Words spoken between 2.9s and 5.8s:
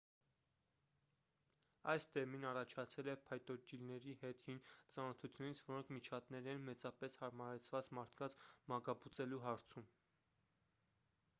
է փայտոջիլների հետ հին ծանոթությունից